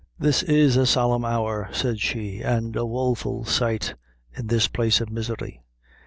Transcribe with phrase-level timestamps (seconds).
[0.17, 3.93] "This is a solemn hour," said she, "an' a woful sight
[4.33, 5.61] in this place of misery.